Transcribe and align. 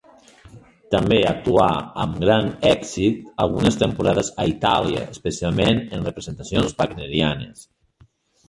També 0.93 1.17
actuà 1.31 1.67
amb 2.05 2.17
gran 2.23 2.49
èxit 2.71 3.21
algunes 3.45 3.77
temporades 3.83 4.33
a 4.45 4.49
Itàlia, 4.55 5.05
especialment 5.17 5.85
en 5.99 6.09
representacions 6.11 6.79
wagnerianes. 6.81 7.67